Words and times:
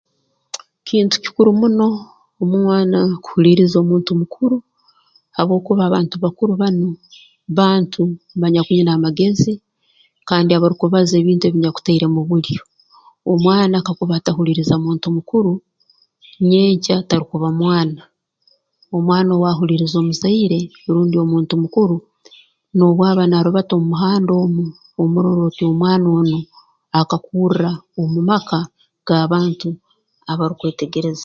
Kintu 0.87 1.15
kikuru 1.23 1.49
muno 1.59 1.87
omwana 2.43 2.99
kuhuliiriza 3.23 3.75
omuntu 3.83 4.11
mukuru 4.21 4.57
habwokuba 5.35 5.81
abantu 5.85 6.15
bakuru 6.23 6.53
banu 6.61 6.87
bantu 7.57 8.01
banyakwine 8.41 8.91
amagezi 8.93 9.53
kandi 10.29 10.51
abarukubaza 10.53 11.13
ebintu 11.17 11.43
ebinyakutairemu 11.45 12.19
bulyo 12.29 12.59
omwana 13.31 13.75
kakuba 13.85 14.13
atahuliiriza 14.17 14.75
muntu 14.85 15.07
mukuru 15.15 15.51
nyenkya 16.49 16.95
tarukuba 17.09 17.47
mwana 17.59 18.01
omwana 18.95 19.29
owaahuliiriza 19.33 19.95
omuzaire 19.99 20.59
rundi 20.93 21.15
omuntu 21.23 21.53
mukuru 21.63 21.95
n'obu 22.75 23.01
aba 23.09 23.23
naarubata 23.29 23.73
omu 23.75 23.87
muhanda 23.91 24.31
omu 24.43 24.63
omurora 25.01 25.41
oti 25.49 25.63
omwana 25.71 26.05
onu 26.19 26.39
akakurra 26.99 27.71
omu 28.01 28.19
maka 28.29 28.59
g'abantu 29.07 29.69
abarukwetegereza 30.31 31.19